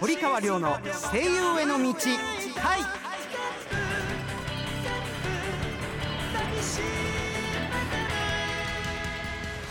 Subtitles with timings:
[0.00, 0.78] 堀川亮の
[1.12, 2.80] 声優への道はい。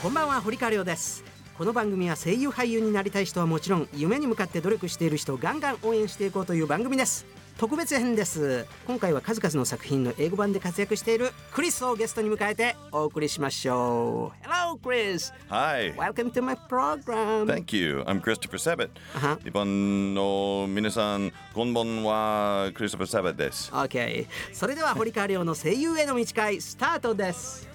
[0.03, 1.23] こんばんは堀川亮です。
[1.57, 7.25] この番組は声優俳優になりたい人はもちろん夢に向かって努力している人をガンガン応援していこうという番組です。
[7.57, 15.93] 特別編です今回は数々の作品の英語版で活躍しているクリスをゲストに迎えてお送りしましょう Hello Chris Hi.
[15.95, 18.01] Welcome to my program Thank you.
[18.05, 18.89] I'm Christopher Sabat.
[19.13, 22.71] は日本の皆さん、こんばんは。
[22.73, 23.71] クリストファー・サバットです。
[23.71, 27.69] OK それでは堀川亮の声優への道会スタートです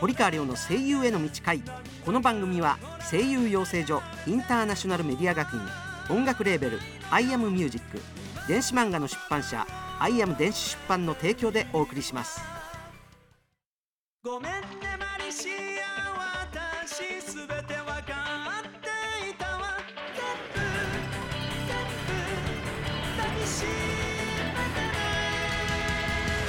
[0.00, 1.62] 堀川亮の声優への道会
[2.04, 2.78] この番組は
[3.10, 5.60] 声優養成所インターナショナルメディア学院
[6.10, 6.78] 音楽レーベル
[7.10, 8.00] 「アイアムミュージック
[8.48, 9.66] 電子漫画の出版社
[10.00, 12.40] 「アイアム電子出版」の提供でお送りします。
[14.24, 14.58] ごめんね
[14.98, 15.50] マリシ
[15.82, 19.76] ア私すべてわかっていたわ。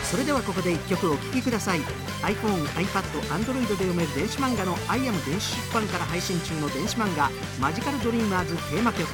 [0.10, 1.82] それではここで1曲お聴きください。
[2.24, 9.06] iPhone、iPad、Android で読める電子漫画の I am 電子出版から配信中の電子漫画マジカルドリーマーズテーマ曲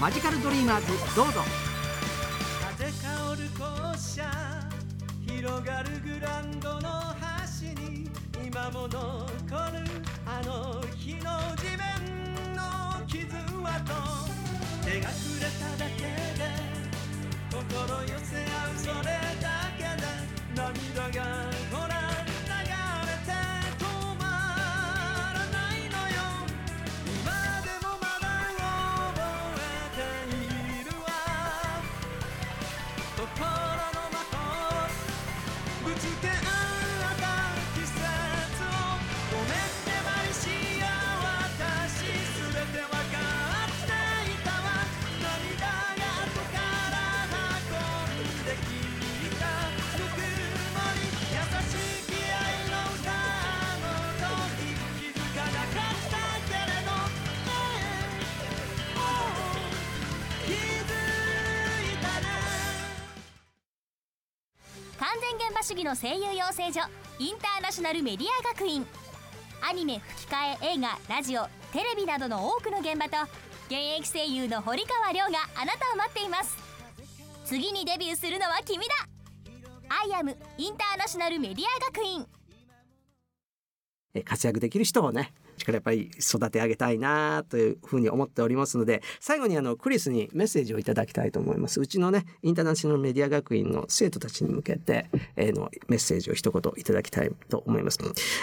[0.00, 1.67] マジカルドリーマーズどうぞ
[8.96, 9.84] も残る
[10.24, 11.84] あの日の地面
[12.54, 12.62] の
[13.06, 13.92] 傷跡
[14.84, 16.00] 手が触れただけ
[16.38, 16.42] で
[17.50, 17.60] 心
[18.02, 20.04] 寄せ合うそれだけで
[20.54, 21.24] 涙が
[21.70, 21.92] ほら
[22.46, 22.68] 流れ
[23.26, 23.28] て
[23.78, 23.84] 止
[24.18, 24.22] ま
[25.34, 26.18] らないのよ。
[27.06, 27.28] 今
[27.62, 28.26] でもまだ
[29.12, 29.20] 覚
[29.60, 30.00] えて
[30.32, 31.06] いるわ。
[33.16, 33.22] 心
[33.92, 34.32] の的
[35.84, 36.47] ぶつけ合
[64.98, 66.80] 完全現場主義の声優養成所
[67.20, 68.84] インターナショナルメディア学院。
[69.60, 73.16] アニメ吹き替え映画ラジオテレビなどの多くの現場と
[73.66, 76.56] 現役声優の堀川亮があなたを待っています。
[77.44, 78.94] 次にデビューするのは君だ。
[79.88, 82.26] アイアムインターナショナルメディア学院。
[84.14, 97.98] え活躍できる人をね力やっぱり育て上げたいなというふうに思っておりますので最後にあのクリスにメッセージをいただきたいと思いますうちのねインターナショナルメディア学院の生徒たちに向けて、えーのメッセージを一言いただきたいと思います、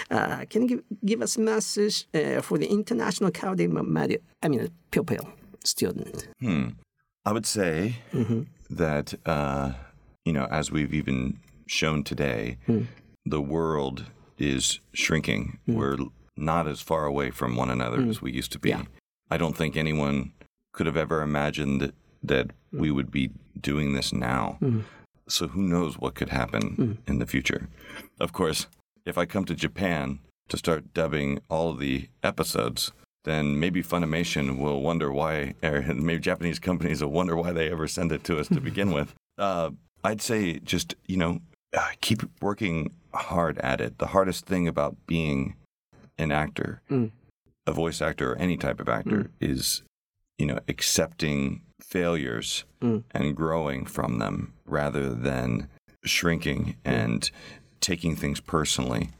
[0.09, 5.27] uh, Can you give, us a message、uh, for the international academy media I mean pupil
[5.63, 6.69] student Hmm.
[7.25, 7.95] I would say
[8.69, 9.71] that, uh,
[10.25, 12.57] you know, as we've even shown today,
[13.25, 14.05] the world
[14.37, 15.57] is shrinking.
[15.67, 15.97] We're
[16.37, 18.69] not as far away from one another as we used to be.
[18.69, 18.83] Yeah.
[19.29, 20.33] I don't think anyone
[20.73, 24.59] could have ever imagined that, that we would be doing this now.
[25.27, 27.67] So who knows what could happen in the future?
[28.19, 28.67] Of course,
[29.05, 30.19] if I come to Japan
[30.49, 32.91] to start dubbing all of the episodes,
[33.23, 37.87] then maybe Funimation will wonder why, or maybe Japanese companies will wonder why they ever
[37.87, 39.13] send it to us to begin with.
[39.37, 39.71] Uh,
[40.03, 41.39] I'd say just, you know,
[41.75, 43.97] uh, keep working hard at it.
[43.97, 45.55] The hardest thing about being
[46.18, 46.82] an actor,
[47.66, 49.82] a voice actor, or any type of actor is,
[50.38, 55.68] you know, accepting failures and growing from them rather than
[56.04, 57.30] shrinking and
[57.80, 59.10] taking things personally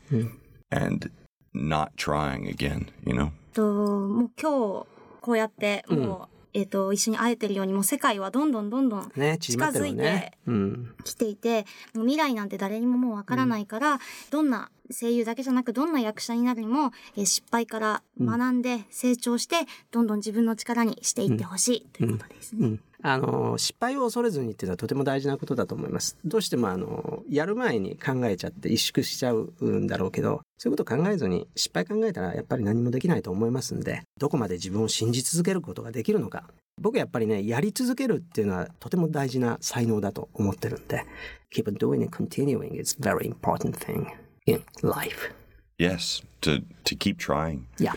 [0.71, 1.11] and
[1.53, 3.33] not trying again, you know?
[3.53, 4.87] ともう今日
[5.21, 13.99] こうやってもう、えっ、と一緒に会えてるようにもう世界はどんどんどんどんね縮まってる近づいてねうん来ていて、もう未来なんて誰にももうわからないから、
[14.31, 19.56] どんな 声優だけじゃなくどんな役者になるにも、えー失敗から学んで成長して、
[19.92, 22.68] どんどん自分の力にしていってほしいということですね。
[22.68, 26.18] うん、あの失敗を恐れずにっていうのはとても大事なことだと思います。
[26.26, 36.46] どうしてもあのやる前に考えちゃって萎縮しちゃうんだろうけどそういうことを考えずに失敗考えたらやっぱり何もできないと思いますんでどこまで自分を信じ続けることができるのか。
[36.82, 41.06] 僕やっぱりねやり続けるっていうのはとても大事な才能だと思ってるんで
[41.54, 44.08] Keep doing and continuing is very important thing
[44.46, 45.30] in life.
[45.78, 47.68] Yes, to, to keep trying.
[47.78, 47.94] Yeah.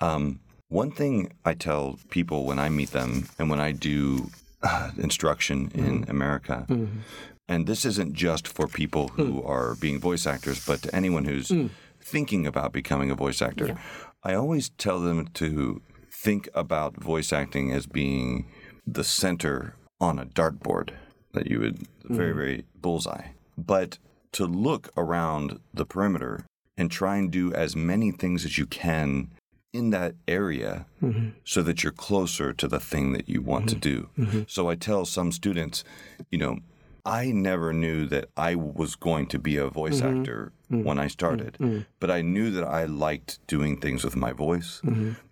[0.00, 4.30] Um, one thing I tell people when I meet them and when I do
[4.62, 6.10] uh, instruction in mm-hmm.
[6.10, 7.00] America, mm-hmm.
[7.48, 9.48] and this isn't just for people who mm.
[9.48, 11.70] are being voice actors, but to anyone who's mm.
[12.00, 13.78] thinking about becoming a voice actor,
[14.22, 18.46] I always tell them to think about voice acting as being
[18.86, 20.90] the center on a dartboard
[21.32, 22.36] that you would very, mm.
[22.36, 23.28] very bullseye.
[23.56, 23.98] But
[24.36, 26.44] to look around the perimeter
[26.76, 29.30] and try and do as many things as you can
[29.72, 31.30] in that area mm-hmm.
[31.42, 33.80] so that you're closer to the thing that you want to mm-hmm.
[33.80, 34.08] do.
[34.18, 34.42] Mm-hmm.
[34.46, 35.84] So I tell some students,
[36.30, 36.58] you know,
[37.06, 40.84] I never knew that I was going to be a voice actor mm.
[40.84, 41.68] when I started, mm.
[41.68, 41.86] Mm.
[41.98, 44.80] but I knew that I liked doing things with my voice,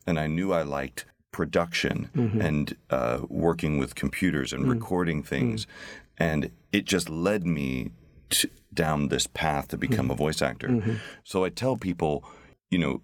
[0.07, 2.11] and I knew I liked production
[2.41, 5.67] and uh, working with computers and recording things,
[6.17, 7.91] and it just led me
[8.31, 10.19] to, down this path to become a hmm.
[10.19, 10.69] voice actor.
[10.69, 10.95] Mm-hmm.
[11.25, 12.25] So I tell people,
[12.71, 13.03] you know,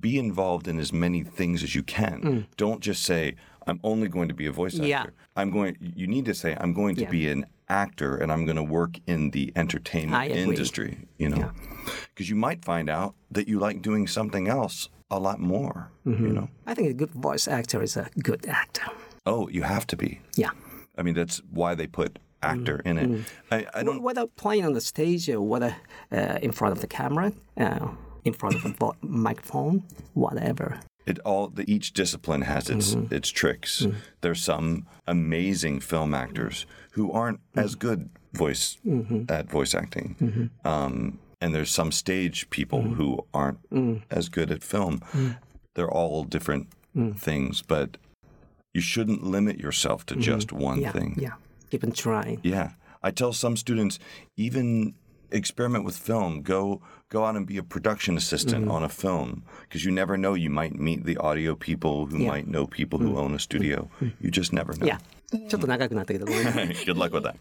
[0.00, 2.20] be involved in as many things as you can.
[2.20, 2.40] Hmm.
[2.56, 3.36] Don't just say,
[3.66, 4.86] I'm only going to be a voice actor.
[4.86, 5.06] Yeah.
[5.34, 7.10] I'm going you need to say I'm going to Yeah.
[7.10, 11.50] be an actor and I'm going to work in the entertainment industry, you know.
[12.08, 16.26] Because you might find out that you like doing something else a lot more, Mm-hmm.
[16.26, 16.48] you know.
[16.66, 18.86] I think a good voice actor is a good actor.
[19.24, 20.20] Oh, you have to be.
[20.36, 20.50] Yeah.
[20.96, 23.24] I mean, that's why they put actor in it.
[23.50, 25.76] I, I don't Whether playing on the stage or whether
[26.12, 27.88] uh, in front of the camera, uh,
[28.24, 29.82] in front of a microphone,
[30.14, 30.80] whatever.
[31.06, 33.14] it all the each discipline has its Mm-hmm.
[33.14, 33.86] its tricks.
[34.20, 39.24] There's some amazing film actors who aren't as good voice Mm-hmm.
[39.28, 42.94] at voice acting, um, and there's some stage people Mm-hmm.
[42.94, 44.02] who aren't Mm.
[44.10, 45.00] as good at film.
[45.74, 46.66] They're all different
[46.96, 47.18] Mm.
[47.18, 47.98] things, but
[48.74, 50.80] you shouldn't limit yourself to just one.
[50.80, 50.92] Yeah.
[50.92, 51.14] thing.
[51.18, 51.34] Yeah.
[51.70, 52.40] Keep on trying.
[52.42, 52.70] Yeah.
[53.02, 53.98] I tell some students
[54.36, 54.94] even
[55.30, 56.42] experiment with film.
[56.42, 58.70] Go go out and be a production assistant Mm-hmm.
[58.76, 62.22] on a film because you never know you might meet the audio people who Yeah.
[62.22, 62.28] Mm-hmm.
[62.28, 63.88] might know people who own a studio.
[64.20, 64.86] You just never know.
[64.86, 64.98] いや、
[65.48, 67.34] ちょっと長くなったけど、ごめんなさい Good luck with that.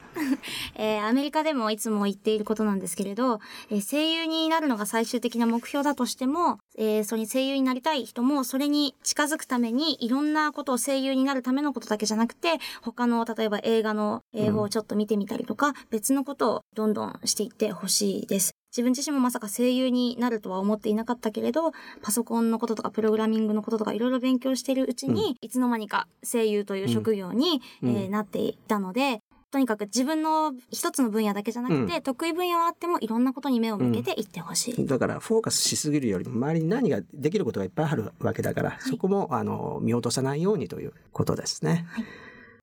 [0.75, 3.39] えーアメリカでもいつも言っていることなんですけれど、
[3.69, 18.55] えー声優になるのが最終的な目標だとしても、えーそれに声優になりたい人もそれに近づくためにいろんなことを声優になるためのことだけじゃなくて、他の例えば映画の英語をちょっと見てみたりとか、別のことをどんどんしていってほしいです。
[18.75, 34.85] 自分自身もまさか声優になるとは思っていなかったけれど、パソコンのこととかプログラミングのこととかいろいろ勉強しているうちに、いつの間にか声優という職業に、えーなっていったので、とにかく自分の一つの分野だけじゃなくて、得意分野はあってもいろんなことに目を向けていってほしい。
[34.85, 41.85] だからフォーカスしすぎるよりも周りに何ができることがいっぱいあるわけだから、そこもあの見落とさないようにということですね。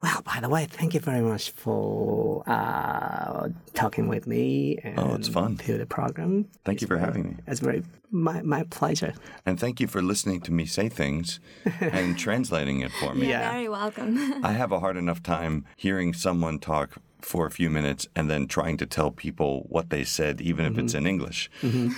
[0.03, 5.15] Well, by the way, thank you very much for uh, talking with me and Oh,
[5.15, 5.57] it's fun.
[5.59, 6.47] to the program.
[6.65, 7.37] Thank you for having me.
[7.47, 9.15] It's very my my pleasure.
[9.47, 11.39] And thank you for listening to me say things
[11.81, 13.29] and translating it for me.
[13.29, 13.53] Yeah.
[13.53, 14.45] Very welcome.
[14.45, 18.47] I have a hard enough time hearing someone talk for a few minutes and then
[18.47, 21.51] trying to tell people what they said, even if it's in English.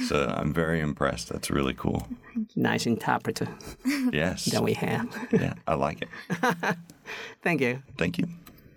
[0.09, 1.29] So I'm very impressed.
[1.29, 2.07] That's really cool.
[2.57, 3.49] Nice interpreter
[4.13, 4.45] Yes.
[4.47, 5.07] that we have.
[5.33, 6.09] Yeah, I like it.
[7.43, 7.83] Thank you.
[7.97, 8.29] Thank you.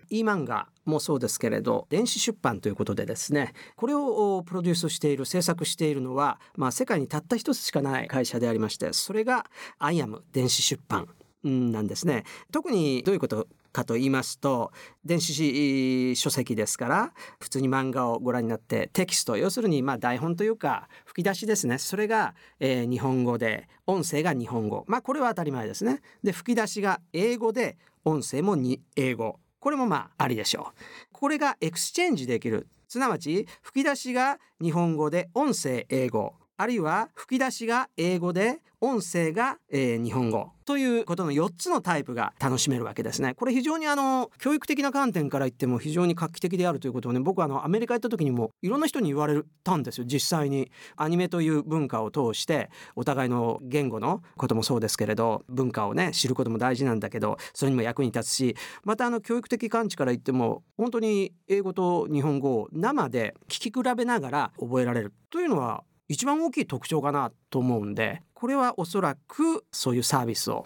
[0.09, 9.45] e 漫画もそうですけれど電子出版ということでですねこれをおプロデュースしている制作しているのは、まあ、世界にたった一つしかない会社でありましてそれが
[9.79, 11.09] 「アイアム電子出版」
[11.43, 12.23] うんなんですね。
[12.51, 14.71] 特にどういうことかと言いますと
[15.05, 21.77] 電子書籍ですから普通に漫画をご覧になってテキスト要するにま台本というか吹き出しですね。
[21.77, 24.83] それが、えー日本語で音声が日本語。
[24.87, 26.01] まあこれは当たり前ですね。
[26.23, 29.39] で吹き出しが英語で音声もに英語。
[29.59, 30.79] これもまあありでしょう。
[31.11, 32.67] これがエクスチェンジできる。
[32.87, 36.35] すなわち吹き出しが日本語で音声英語。
[36.59, 43.33] あるいは吹き出しが英語で音声が、えー日本語ということの4つのタイプが楽しめるわけですね。
[43.35, 50.69] これ非常にあの教育的な観点から言っても非常に画期的であるということをね僕はあのアメリカ行った時にもいろんな人に言われたんですよ実際に。
[50.95, 70.65] アニメという文化を通してお互いの言語のこともそうですけれど文化をね知ることも大事なんだけどそれにも役に立つしまたあの教育的観地から言っても本当に英語と日本語を生で聞き比べながら覚えられるというのは一番大きい特徴かなと思うんでこれはおそらくそういうサービスを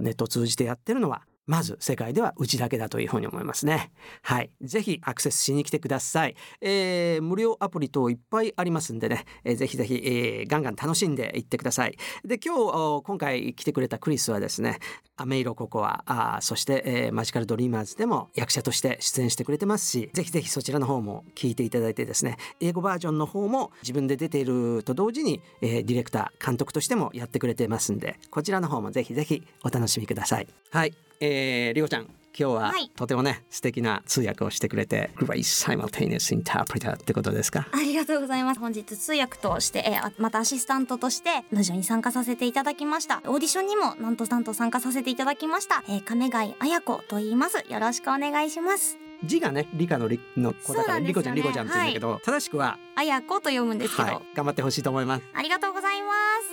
[0.00, 3.92] ネットを通じてやってるのはまず世界ではうちだけだというふうに思いますね。
[4.22, 4.50] はい。
[4.60, 6.36] ぜひアクセスしに来てください。
[6.60, 11.96] えー無料アプリ等いっぱいありますんでね、えーぜひぜひ、えーガンガン楽しんでいってください。
[12.24, 14.78] で、今日お今回来てくれたクリスはですね、
[15.16, 30.48] アメイロココア、あそして、えーマジカルドリーマーズでも役者として出演してくれてますし、ぜひぜひそちらの方も聞いていただいてですね、英語バージョンの方も自分で出ていると同時に、えーディレクター、監督としてもやってくれてますんで、こちらの方もぜひぜひお楽しみください。
[30.70, 31.05] はい。
[31.20, 37.66] えー、りおちゃん、今日ははいとてもね素敵な通訳をしてくれて Great Simultaneous Interpreter ってことですか？
[37.72, 38.60] ありがとうございます。
[38.60, 43.22] 本日通訳として、えーあまたアシスタントとしてラジオに参加させていただきました。
[43.24, 45.82] オーディションにもなんとなんと参加させていただきました。
[45.88, 47.64] えー、亀貝彩子と言います。
[47.70, 48.98] よろしくお願いします。
[49.24, 56.08] 字がね理科の理の子だから、ねリコちゃんリコちゃんって言うんだけど、正しくは彩子と読むんですけど、はい頑張ってほしいと思いますありがとうございま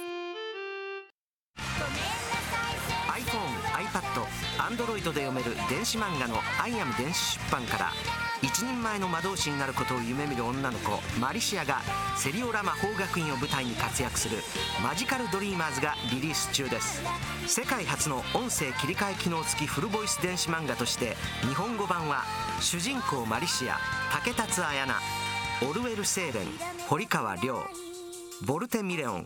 [0.09, 0.12] す。
[4.63, 7.93] iPad、Android で読める電子漫画の「アイアム電子出版」から
[8.41, 11.81] 一人前の魔導士になることを夢見る女の子マリシアが
[12.17, 14.43] セリオラ魔法学院を舞台に活躍する
[14.83, 17.01] 「マジカル・ドリーマーズ」がリリース中です。
[17.47, 22.23] 世界初の音声切り替え機能付きフルボイス電子漫画として日本語版は
[22.59, 23.79] 主人公マリシア
[24.11, 24.95] 竹達彩菜
[25.61, 26.47] オルウェル・セーレン
[26.87, 27.65] 堀川亮
[28.45, 29.25] ボルテ・ミレオン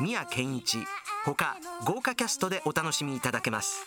[0.00, 0.78] 宮健一
[1.24, 3.86] 他豪華キャストでお楽しみいただけます。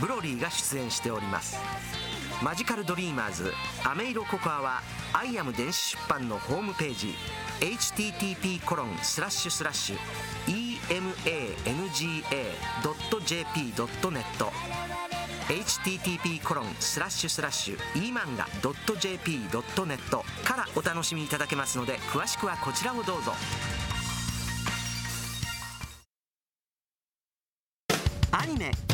[0.00, 1.56] ブロリーが出演しております。
[2.42, 3.52] マジカルドリーマーズ
[3.84, 4.80] アメイロココアは
[5.12, 7.14] アイアム電子出版のホームページ
[7.60, 9.98] http コロンスラッシュスラッシュ
[10.46, 10.92] emanga.jp.net
[15.48, 19.98] http コロンスラッシュスラッシュ emanga.jp.net
[20.44, 23.32] からお楽しみいただけますので詳しくはこちらをどうぞ。
[28.30, 28.70] アニメ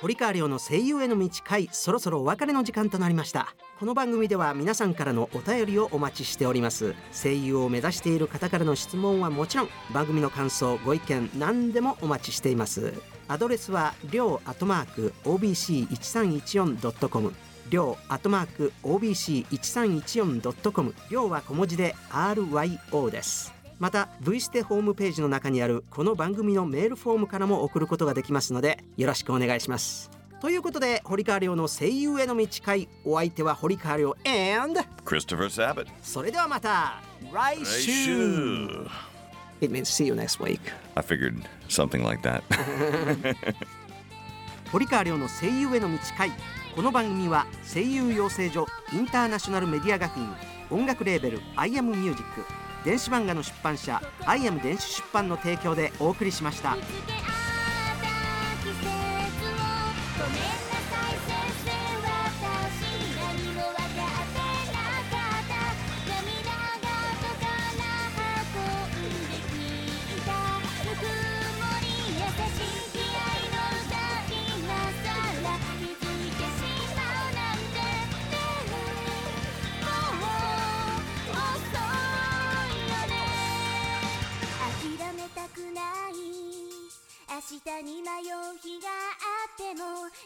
[0.00, 3.54] 堀川亮の声優への道会そろそろお別れの時間となりました。
[3.78, 6.96] この番組では皆さんからのお便りをお待ちしております。
[7.12, 12.92] 声優を目指している方からの質問はもちろん番組の感想ご意見何でもお待ちしています。
[13.28, 17.32] アドレスはりょうアットマーク OBC1314.com
[17.70, 23.57] りょうアットマーク OBC1314.com りょうは小文字で RYO です。
[23.78, 34.16] また V ステホームページの中にあるこの番組のメールフォームからも送ることができますのでよろしくお願いしますということで堀川亮の声優への道会お相手は堀川亮
[34.64, 35.86] and Christopher Sabat.
[36.02, 37.00] それではまた
[37.32, 38.68] 来週.
[39.60, 40.60] It means see you next week
[40.94, 42.42] I figured something like that.
[44.72, 46.30] 堀川亮の声優への道会
[46.76, 50.28] この番組は声優養成所インターナショナルメディア学院
[50.70, 52.44] 音楽レーベル「アイアムミュージック
[52.84, 56.76] 電子漫画の出版社「アイアム電子出版」の提供でお送りしました。
[56.76, 57.27] 見つけ合った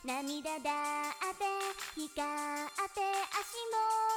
[0.05, 0.71] 涙だ
[1.13, 1.47] って
[1.95, 3.01] 光って
[3.39, 4.12] 足も